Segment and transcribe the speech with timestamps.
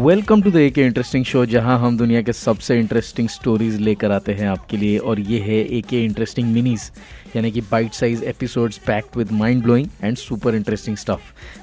[0.00, 4.10] Welcome to the ए के interesting show जहाँ हम दुनिया के सबसे इंटरेस्टिंग स्टोरीज लेकर
[4.10, 6.90] आते हैं आपके लिए, और ये है ए के इंटरेस्टिंग मिनीज
[7.36, 11.20] यानी कि bite size episodes packed with mind blowing and super interesting stuff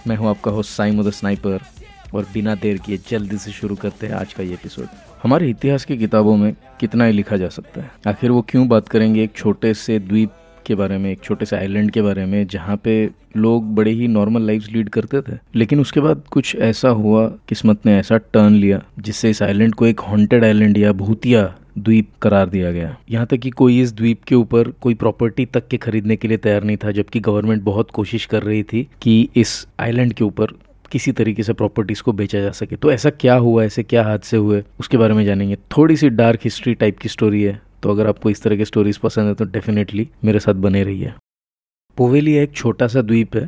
[0.08, 1.60] मैं हूँ आपका होस्ट साइमो द स्नाइपर
[2.14, 4.88] और बिना देर किए जल्दी से शुरू करते हैं आज का ये एपिसोड
[5.24, 7.92] हमारे इतिहास की किताबों में कितना ही लिखा जा सकता है?
[8.08, 10.32] आखिर वो क्यों बात करेंगे एक छोटे से द्वीप
[10.68, 14.08] के बारे में, एक छोटे से आइलैंड के बारे में, जहाँ पे लोग बड़े ही
[14.08, 18.54] नॉर्मल लाइफ लीड करते थे। लेकिन उसके बाद कुछ ऐसा हुआ, किस्मत ने ऐसा टर्न
[18.54, 23.26] लिया, जिससे इस आइलैंड को एक हॉन्टेड आइलैंड या भूतिया द्वीप करार दिया गया। यहाँ
[23.26, 26.64] तक कि कोई इस द्वीप के ऊपर कोई प्रॉपर्टी तक के खरीदने के लिए तैयार
[26.64, 30.46] नहीं था, जबकि गवर्नमेंट बहुत कोशिश कर रही थी कि इस आइलैंड के ऊपर
[30.92, 34.38] किसी तरीके से प्रॉपर्टीज़ को बेचा जा सके। तो ऐसा क्या हुआ, ऐसे क्या हादसे
[34.38, 38.08] हुए, उसके बारे में जानेंगे। थोड़ी सी डार्क हिस्ट्री टाइप की स्टोरी है। तो अगर
[38.08, 41.14] आपको इस तरह की स्टोरीज पसंद है तो डेफिनेटली मेरे साथ बने रहिए।
[41.98, 43.48] पोवेलिया एक छोटा सा द्वीप है,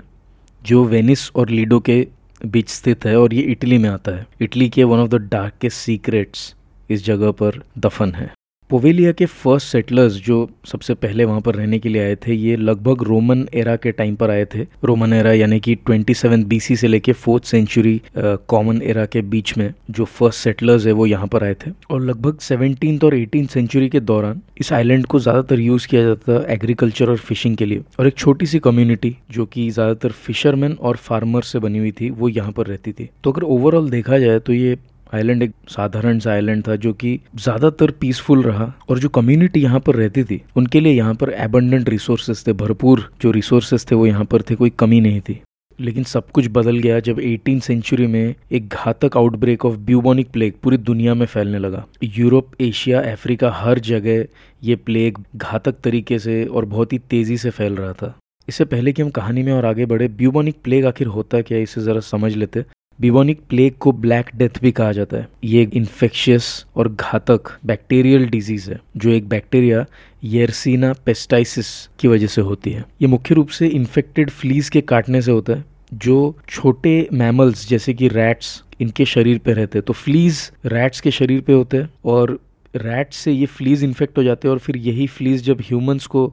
[0.62, 2.06] जो वेनिस और लीडो के
[2.46, 5.78] बीच स्थित है और ये इटली में आता है। इटली के one of the darkest
[5.78, 6.54] secrets
[6.90, 8.32] इस जगह पर दफन है।
[8.70, 10.36] पोवेलिया के फ़र्स्ट सेटलर्स जो
[10.68, 14.16] सबसे पहले वहाँ पर रहने के लिए आए थे, ये लगभग रोमन एरा के टाइम
[14.16, 19.06] पर आए थे। रोमन एरा यानी कि 27 बीसी से लेके फोर्थ सेंचुरी कॉमन एरा
[19.06, 23.00] के बीच में जो फ़र्स्ट सेटलर्स है, वो यहाँ पर आए थे। और लगभग सेवनटीन
[23.04, 27.18] और एटीन सेंचुरी के दौरान इस आइलैंड को ज़्यादातर यूज़ किया जाता था एग्रीकल्चर और
[27.20, 31.60] फिशिंग के लिए। और एक छोटी सी कम्युनिटी जो कि ज़्यादातर फिशरमैन और फार्मर से
[31.60, 34.78] बनी हुई थी, वो यहाँ पर रहती थी। तो अगर ओवरऑल देखा जाए तो ये
[35.10, 39.80] आइलैंड एक साधारण सा आइलैंड था जो कि ज़्यादातर पीसफुल रहा और जो कम्युनिटी यहाँ
[39.80, 44.06] पर रहती थी, उनके लिए यहाँ पर एबंडेंट रिसोर्सेज थे, भरपूर जो रिसोर्सेज थे वो
[44.06, 45.40] यहाँ पर थे, कोई कमी नहीं थी।
[45.80, 50.54] लेकिन सब कुछ बदल गया जब एटीन सेंचुरी में एक घातक आउटब्रेक ऑफ़ ब्यूबोनिक प्लेग
[50.64, 54.26] पूरी दुनिया में फैलने लगा। यूरोप एशिया अफ्रीका हर जगह
[54.64, 58.14] ये प्लेग घातक तरीके से और बहुत ही तेज़ी से फैल रहा था।
[58.48, 61.82] इससे पहले कि हम कहानी में और आगे बढ़े ब्यूबोनिक प्लेग आखिर होता क्या इसे
[61.82, 62.64] ज़रा समझ लेते।
[63.00, 68.26] बिबोनिक प्लेग को ब्लैक डेथ भी कहा जाता है। ये एक इन्फेक्शियस और घातक बैक्टीरियल
[68.30, 69.86] डिज़ीज़ है, जो एक बैक्टीरिया
[70.24, 75.22] येरसीना पेस्टाइसिस की वजह से होती है। ये मुख्य रूप से इन्फेक्टेड फ्लीज के काटने
[75.22, 79.94] से होता है, जो छोटे मैमल्स जैसे कि रैट्स इनके शरीर पे रहते हैं। तो
[79.94, 82.38] फ्लीज रैट्स के शरीर पे होते हैं और
[82.74, 86.28] रैट्स से ये फ्लीज इन्फेक्ट हो जाते हैं और फिर यही फ्लीज जब ह्यूमंस को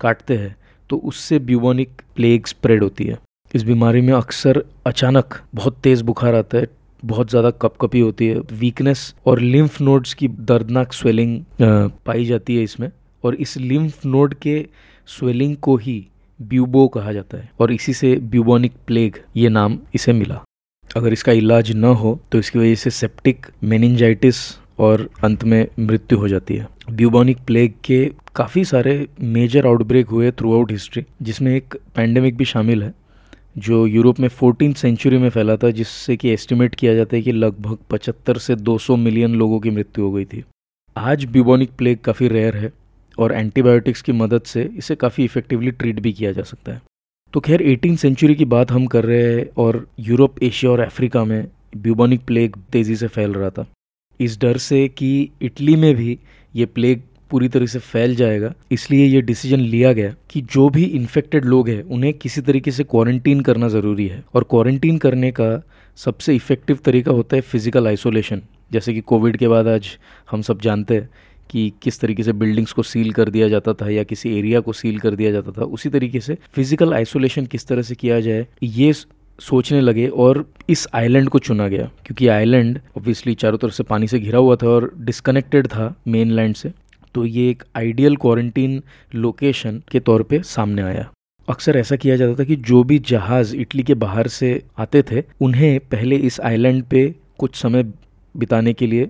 [0.00, 0.54] काटते हैं
[0.90, 3.18] तो उससे ब्यूबोनिक प्लेग स्प्रेड होती है।
[3.54, 6.66] इस बीमारी में अक्सर अचानक बहुत तेज़ बुखार आता है,
[7.02, 12.62] बहुत ज़्यादा कपकपी होती है वीकनेस और लिम्फ नोड्स की दर्दनाक स्वेलिंग पाई जाती है
[12.62, 12.90] इसमें।
[13.24, 14.54] और इस लिम्फ नोड के
[15.08, 16.04] स्वेलिंग को ही
[16.40, 20.40] ब्यूबो कहा जाता है और इसी से ब्यूबोनिक प्लेग ये नाम इसे मिला।
[20.96, 24.36] अगर इसका इलाज न हो तो इसकी वजह से सेप्टिक मेनिंजाइटिस
[24.80, 28.04] और अंत में मृत्यु हो जाती है। ब्यूबोनिक प्लेग के
[28.36, 32.92] काफ़ी सारे मेजर आउटब्रेक हुए थ्रू आउट हिस्ट्री जिसमें एक पैंडेमिक भी शामिल है।
[33.58, 37.32] जो यूरोप में फोर्टीन सेंचुरी में फैला था, जिससे कि एस्टिमेट किया जाता है कि
[37.32, 40.44] लगभग 75 से 200 मिलियन लोगों की मृत्यु हो गई थी।
[40.96, 42.72] आज ब्यूबोनिक प्लेग काफ़ी रेयर है
[43.18, 46.82] और एंटीबायोटिक्स की मदद से इसे काफ़ी इफेक्टिवली ट्रीट भी किया जा सकता है।
[47.32, 51.24] तो खैर एटीन सेंचुरी की बात हम कर रहे हैं और यूरोप, एशिया और अफ्रीका
[51.24, 53.66] में ब्यूबोनिक प्लेग तेज़ी से फैल रहा था।
[54.20, 56.18] इस डर से कि इटली में भी
[56.56, 57.02] ये प्लेग
[57.32, 61.68] पूरी तरह से फैल जाएगा। इसलिए ये डिसीज़न लिया गया कि जो भी इन्फेक्टेड लोग
[61.68, 65.50] हैं, उन्हें किसी तरीके से क्वारंटीन करना ज़रूरी है। और क्वारंटीन करने का
[65.98, 69.88] सबसे इफ़ेक्टिव तरीका होता है फ़िज़िकल आइसोलेशन जैसे कि कोविड के बाद आज
[70.30, 71.08] हम सब जानते हैं
[71.50, 74.72] कि किस तरीके से बिल्डिंग्स को सील कर दिया जाता था या किसी एरिया को
[74.72, 78.46] सील कर दिया जाता था। उसी तरीके से फ़िज़िकल आइसोलेशन किस तरह से किया जाए,
[78.62, 78.92] ये
[79.38, 84.06] सोचने लगे और इस आइलैंड को चुना गया। क्योंकि आइलैंड ऑब्वियसली चारों तरफ़ से पानी
[84.08, 86.72] से घिरा हुआ था और डिस्कनेक्टेड था मेन लैंड से।
[87.14, 88.82] तो ये एक आइडियल क्वारंटीन
[89.14, 91.10] लोकेशन के तौर पे सामने आया।
[91.48, 95.22] अक्सर ऐसा किया जाता था कि जो भी जहाज़ इटली के बाहर से आते थे,
[95.40, 97.82] उन्हें पहले इस आइलैंड पे कुछ समय
[98.36, 99.08] बिताने के लिए,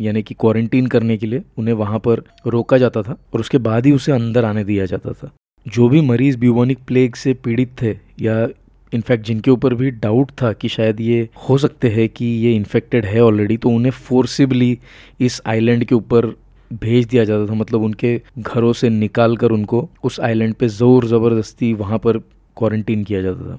[0.00, 3.86] यानी कि क्वारंटीन करने के लिए, उन्हें वहाँ पर रोका जाता था और उसके बाद
[3.86, 5.30] ही उसे अंदर आने दिया जाता था।
[5.66, 8.48] जो भी मरीज़ ब्यूबोनिक प्लेग से पीड़ित थे या
[8.94, 13.04] इनफैक्ट जिनके ऊपर भी डाउट था कि शायद ये हो सकते हैं कि ये इन्फेक्टेड
[13.04, 14.78] है ऑलरेडी तो उन्हें फोर्सिबली
[15.20, 16.26] इस आइलैंड के ऊपर
[16.72, 21.06] भेज दिया जाता था मतलब उनके घरों से निकाल कर उनको उस आइलैंड पे ज़ोर
[21.06, 22.18] ज़बरदस्ती वहाँ पर
[22.56, 23.58] क्वारंटीन किया जाता था।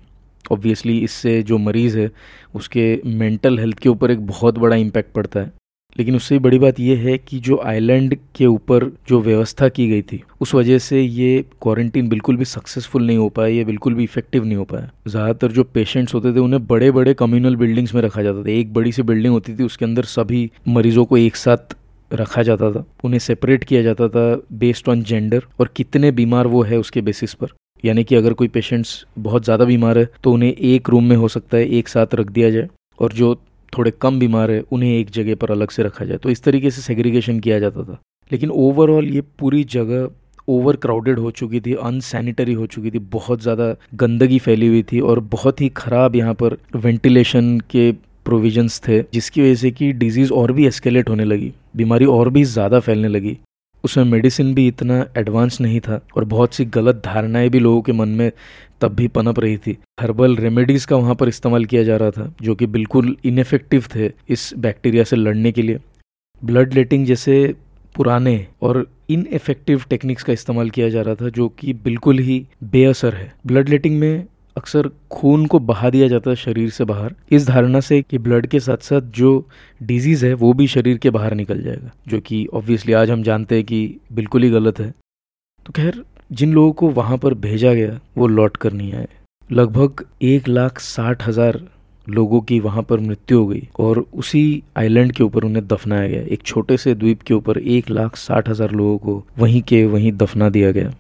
[0.51, 2.09] ऑब्वियसली इससे जो मरीज़ है,
[2.55, 5.51] उसके मेंटल हेल्थ के ऊपर एक बहुत बड़ा इम्पैक्ट पड़ता है।
[5.97, 10.01] लेकिन उससे बड़ी बात यह है कि जो आइलैंड के ऊपर जो व्यवस्था की गई
[10.01, 14.03] थी, उस वजह से ये क्वारंटीन बिल्कुल भी सक्सेसफुल नहीं हो पाया, ये बिल्कुल भी
[14.03, 18.01] इफ़ेक्टिव नहीं हो पाया। ज़्यादातर जो पेशेंट्स होते थे, उन्हें बड़े बड़े कम्युनल बिल्डिंग्स में
[18.01, 21.35] रखा जाता था। एक बड़ी सी बिल्डिंग होती थी, उसके अंदर सभी मरीजों को एक
[21.35, 21.75] साथ
[22.13, 26.61] रखा जाता था, उन्हें सेपरेट किया जाता था बेस्ड ऑन जेंडर और कितने बीमार वो
[26.63, 30.51] है उसके बेसिस पर। यानी कि अगर कोई पेशेंट्स बहुत ज़्यादा बीमार है तो उन्हें
[30.51, 32.67] एक रूम में हो सकता है, एक साथ रख दिया जाए
[32.99, 33.35] और जो
[33.73, 36.71] थोड़े कम बीमार है, उन्हें एक जगह पर अलग से रखा जाए। तो इस तरीके
[36.71, 37.99] से सेग्रीगेशन किया जाता था।
[38.31, 40.09] लेकिन ओवरऑल ये पूरी जगह
[40.47, 44.99] ओवर क्राउडेड हो चुकी थी अनसैनिटरी हो चुकी थी, बहुत ज़्यादा गंदगी फैली हुई थी
[45.01, 47.91] और बहुत ही ख़राब यहाँ पर वेंटिलेशन के
[48.25, 52.43] प्रोविजंस थे, जिसकी वजह से कि डिज़ीज़ और भी एस्केलेट होने लगी। बीमारी और भी
[52.43, 53.37] ज़्यादा फैलने लगी।
[53.83, 57.91] उसमें मेडिसिन भी इतना एडवांस नहीं था और बहुत सी गलत धारणाएँ भी लोगों के
[57.91, 58.31] मन में
[58.81, 62.33] तब भी पनप रही थी। हर्बल रेमेडीज़ का वहाँ पर इस्तेमाल किया जा रहा था,
[62.41, 65.79] जो कि बिल्कुल इनफेक्टिव थे इस बैक्टीरिया से लड़ने के लिए।
[66.41, 67.55] ब्लड लेटिंग जैसे
[67.95, 73.13] पुराने और इनफेक्टिव टेक्निक्स का इस्तेमाल किया जा रहा था, जो कि बिल्कुल ही बेअसर
[73.13, 77.47] है। ब्लड लेटिंग में अक्सर खून को बहा दिया जाता है शरीर से बाहर। इस
[77.47, 79.47] धारणा से कि ब्लड के साथ साथ जो
[79.81, 83.55] डिज़ीज़ है, वो भी शरीर के बाहर निकल जाएगा, जो कि ऑब्वियसली आज हम जानते
[83.55, 84.89] हैं कि बिल्कुल ही गलत है।
[85.65, 89.07] तो खैर, जिन लोगों को वहाँ पर भेजा गया, वो लौट कर नहीं आए।
[89.49, 91.59] लगभग एक लाख साठ हज़ार
[92.07, 96.21] लोगों की वहाँ पर मृत्यु हो गई और उसी आइलैंड के ऊपर उन्हें दफनाया गया।
[96.23, 100.11] एक छोटे से द्वीप के ऊपर एक लाख साठ हज़ार लोगों को वहीं के वहीं
[100.13, 100.93] दफना दिया गया।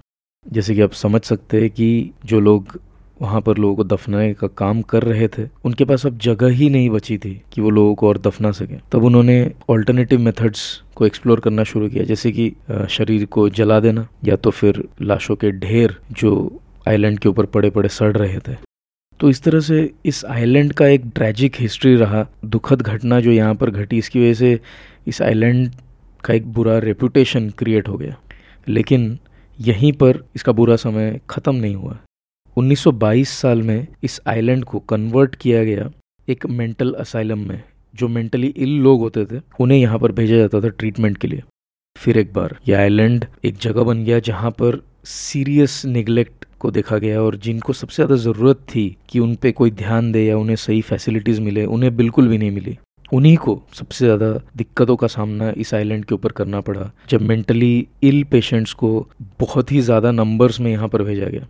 [0.45, 2.79] जैसे कि आप समझ सकते हैं कि जो लोग
[3.21, 6.69] वहाँ पर लोगों को दफनाने का काम कर रहे थे। उनके पास अब जगह ही
[6.69, 10.65] नहीं बची थी कि वो लोगों को और दफना सकें। तब उन्होंने ऑल्टरनेटिव मेथड्स
[10.95, 12.51] को एक्सप्लोर करना शुरू किया, जैसे कि
[12.89, 17.69] शरीर को जला देना, या तो फिर लाशों के ढेर जो आइलैंड के ऊपर पड़े
[17.69, 18.55] पड़े सड़ रहे थे।
[19.19, 23.55] तो इस तरह से इस आइलैंड का एक ट्रैजिक हिस्ट्री रहा, दुखद घटना जो यहाँ
[23.55, 24.59] पर घटी, इसकी वजह से
[25.07, 25.71] इस आइलैंड
[26.23, 28.15] का एक बुरा रेपुटेशन क्रिएट हो गया।
[28.67, 29.17] लेकिन
[29.57, 31.97] यहीं पर इसका बुरा समय ख़त्म नहीं हुआ।
[32.57, 35.89] 1922 साल में इस आइलैंड को कन्वर्ट किया गया
[36.27, 37.63] एक मेंटल असाइलम में,
[37.93, 41.41] जो मेंटली इल लोग होते थे, उन्हें यहाँ पर भेजा जाता था ट्रीटमेंट के लिए।
[41.95, 46.97] फिर एक बार यह आइलैंड एक जगह बन गया जहाँ पर सीरियस निगलेक्ट को देखा
[46.97, 50.55] गया और जिनको सबसे ज़्यादा ज़रूरत थी कि उन पे कोई ध्यान दे या उन्हें
[50.55, 52.77] सही फैसिलिटीज़ मिले, उन्हें बिल्कुल भी नहीं मिली।
[53.13, 57.87] उन्हीं को सबसे ज़्यादा दिक्कतों का सामना इस आइलैंड के ऊपर करना पड़ा, जब मेंटली
[58.03, 59.07] इल पेशेंट्स को
[59.39, 61.47] बहुत ही ज़्यादा नंबर्स में यहाँ पर भेजा गया।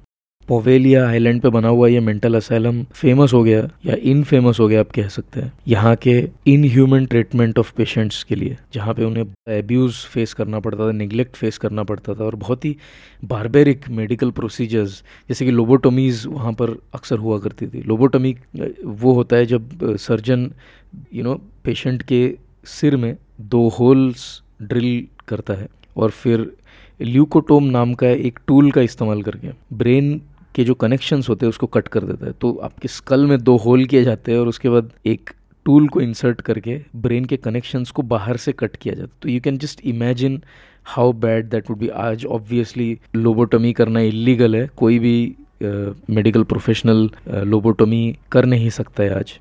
[0.48, 4.68] पोवेलिया आइलैंड पे बना हुआ ये मेंटल असाइलम फ़ेमस हो गया या इन फ़ेमस हो
[4.68, 6.18] गया आप कह सकते हैं। यहाँ के
[6.48, 10.92] inhuman treatment of patients के लिए, जहाँ पे उन्हें एब्यूज फेस करना पड़ता था
[10.92, 12.75] निगलेक्ट फेस करना पड़ता था और बहुत ही
[13.25, 18.36] बारबेरिक मेडिकल प्रोसीजर्स जैसे कि लोबोटोमीज वहाँ पर अक्सर हुआ करती थी। लोबोटोमी
[18.86, 20.50] वो होता है जब सर्जन
[21.13, 22.28] यू नो पेशेंट के
[22.69, 25.68] सिर में दो होल्स ड्रिल करता है
[25.98, 26.51] और फिर
[27.00, 30.19] ल्यूकोटोम नाम का एक टूल का इस्तेमाल करके ब्रेन
[30.55, 33.55] के जो कनेक्शंस होते हैं, उसको कट कर देता है। तो आपके स्कल में दो
[33.59, 35.29] होल किए जाते हैं और उसके बाद एक
[35.65, 39.29] टूल को इंसर्ट करके ब्रेन के कनेक्शंस को बाहर से कट किया जाता है। तो
[39.29, 40.41] you can just imagine
[40.88, 45.15] how bad that would be आज ऑब्वियसली लोबोटमी करना इलीगल है। कोई भी
[45.63, 47.09] मेडिकल प्रोफेशनल
[47.45, 49.33] लोबोटमी कर नहीं सकता है आज।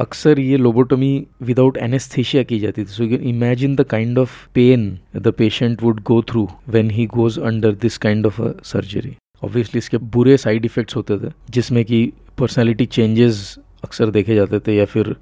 [0.00, 4.30] अक्सर ये लोबोटमी विदाउट एनेस्थेशिया की जाती थी। So you can imagine the kind of
[4.54, 9.14] pain the patient would go through when he goes under this kind of a surgery
[9.42, 14.74] obviously इसके बुरे साइड इफ़ेक्ट्स होते थे, जिसमें कि पर्सनैलिटी चेंजेस अक्सर देखे जाते थे,
[14.74, 15.14] या फिर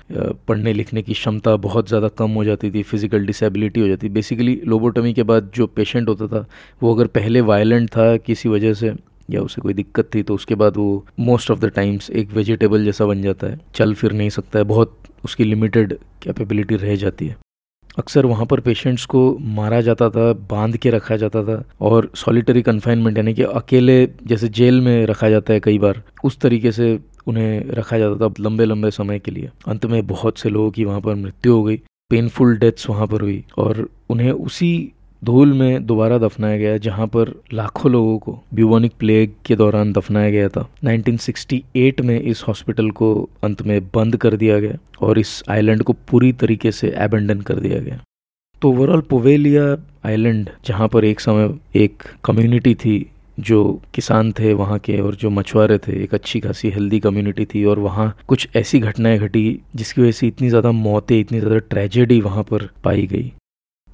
[0.49, 4.61] पढ़ने लिखने की क्षमता बहुत ज़्यादा कम हो जाती थी फ़िज़िकल डिसेबिलिटी हो जाती बेसिकली
[4.67, 6.47] लोबोटमी के बाद जो पेशेंट होता था,
[6.83, 8.93] वो अगर पहले वायलेंट था किसी वजह से,
[9.31, 12.85] या उसे कोई दिक्कत थी तो उसके बाद वो मोस्ट ऑफ़ द टाइम्स एक वेजिटेबल
[12.85, 17.27] जैसा बन जाता है, चल फिर नहीं सकता है, बहुत उसकी लिमिटेड कैपेबिलिटी रह जाती
[17.27, 17.37] है।
[17.99, 22.63] अक्सर वहाँ पर पेशेंट्स को मारा जाता था, बाँध के रखा जाता था और सॉलिटरी
[22.63, 26.99] कन्फाइनमेंट यानी कि अकेले जैसे जेल में रखा जाता है कई बार, उस तरीके से
[27.27, 30.85] उन्हें रखा जाता था लंबे लंबे समय के लिए। अंत में बहुत से लोगों की
[30.85, 31.81] वहाँ पर मृत्यु हो गई
[32.11, 34.93] पेनफुल डेथ्स वहाँ पर हुई और उन्हें उसी
[35.23, 40.31] धूल में दोबारा दफनाया गया, जहाँ पर लाखों लोगों को ब्यूबोनिक प्लेग के दौरान दफनाया
[40.31, 43.13] गया था। 1968 में इस हॉस्पिटल को
[43.45, 47.61] अंत में बंद कर दिया गया और इस आइलैंड को पूरी तरीके से एबेंडन कर
[47.61, 48.01] दिया गया।
[48.63, 49.65] तो ओवरऑल पोवेलिया
[50.07, 53.07] आइलैंड, जहाँ पर एक समय एक कम्युनिटी थी,
[53.41, 57.65] जो किसान थे वहाँ के और जो मछुआरे थे, एक अच्छी खासी हेल्दी कम्युनिटी थी
[57.65, 62.21] और वहाँ कुछ ऐसी घटनाएँ घटी जिसकी वजह से इतनी ज़्यादा मौतें, इतनी ज़्यादा ट्रेजेडी
[62.21, 63.33] वहाँ पर पाई गई।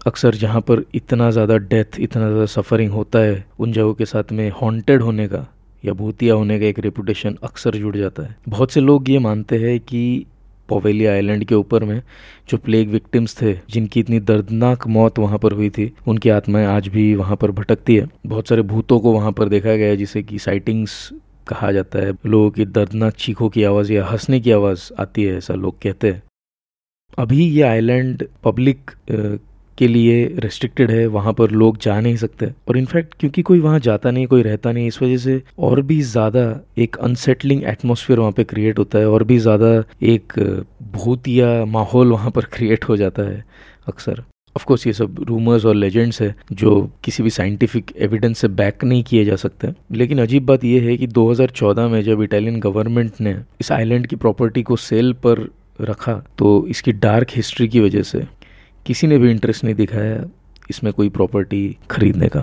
[0.06, 4.32] अक्सर जहाँ पर इतना ज़्यादा डेथ इतना ज़्यादा सफरिंग होता है, उन जगहों के साथ
[4.32, 5.46] में हॉन्टेड होने का
[5.84, 9.58] या भूतिया होने का एक रेपुटेशन अक्सर जुड़ जाता है। बहुत से लोग ये मानते
[9.58, 10.26] हैं कि
[10.68, 12.00] पोवेलिया आइलैंड के ऊपर में
[12.48, 16.88] जो प्लेग विक्टिम्स थे, जिनकी इतनी दर्दनाक मौत वहाँ पर हुई थी, उनकी आत्माएँ आज
[16.88, 20.22] भी वहाँ पर भटकती है। बहुत सारे भूतों को वहाँ पर देखा गया है, जिसे
[20.22, 21.08] कि साइटिंग्स
[21.48, 25.36] कहा जाता है। लोगों की दर्दनाक चीखों की आवाज़ या हंसने की आवाज़ आती है,
[25.36, 26.22] ऐसा लोग कहते हैं।
[27.18, 28.90] अभी ये आइलैंड पब्लिक
[29.78, 33.78] के लिए रेस्ट्रिक्टेड है, वहाँ पर लोग जा नहीं सकते। और इनफैक्ट क्योंकि कोई वहाँ
[33.80, 36.44] जाता नहीं, कोई रहता नहीं, इस वजह से और भी ज़्यादा
[36.78, 39.72] एक अनसेटलिंग एटमोसफियर वहाँ पर क्रिएट होता है और भी ज़्यादा
[40.04, 40.38] एक
[40.94, 43.44] भूतिया माहौल वहाँ पर क्रिएट हो जाता है
[43.88, 44.22] अक्सर।
[44.56, 46.70] ऑफकोर्स ये सब रूमर्स और लेजेंड्स है जो
[47.04, 50.96] किसी भी साइंटिफिक एविडेंस से बैक नहीं किए जा सकते। लेकिन अजीब बात यह है
[50.96, 55.48] कि 2014 में जब इटालियन गवर्नमेंट ने इस आइलैंड की प्रॉपर्टी को सेल पर
[55.80, 58.22] रखा तो इसकी डार्क हिस्ट्री की वजह से
[58.88, 60.24] किसी ने भी इंटरेस्ट नहीं दिखाया
[60.70, 62.40] इसमें कोई प्रॉपर्टी खरीदने का।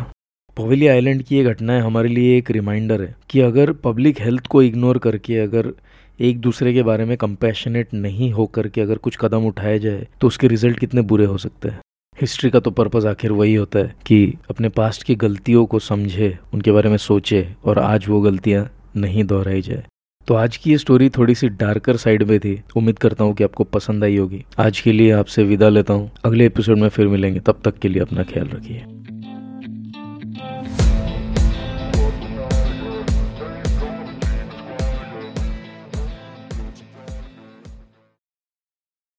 [0.57, 4.61] पोवेली आइलैंड की ये घटनाएँ हमारे लिए एक रिमाइंडर है कि अगर पब्लिक हेल्थ को
[4.61, 5.71] इग्नोर करके, अगर
[6.19, 10.27] एक दूसरे के बारे में कंपैशनेट नहीं होकर के अगर कुछ कदम उठाए जाए तो
[10.27, 11.79] उसके रिज़ल्ट कितने बुरे हो सकते हैं।
[12.17, 16.37] हिस्ट्री का तो पर्पज़ आखिर वही होता है कि अपने पास्ट की गलतियों को समझे,
[16.53, 19.83] उनके बारे में सोचे और आज वो गलतियाँ नहीं दोहराई जाए।
[20.27, 23.44] तो आज की ये स्टोरी थोड़ी सी डार्कर साइड में थी। उम्मीद करता हूँ कि
[23.44, 27.08] आपको पसंद आई होगी। आज के लिए आपसे विदा लेता हूँ। अगले एपिसोड में फिर
[27.08, 28.86] मिलेंगे। तब तक के लिए अपना ख्याल रखिए।